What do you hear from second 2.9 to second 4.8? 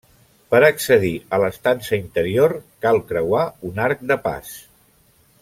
creuar un arc de pas.